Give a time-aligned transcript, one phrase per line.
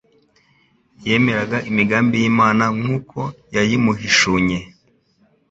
[1.07, 3.19] Yemeraga imigambi y'Imana nk'uko
[3.55, 4.59] yayimuhishunye.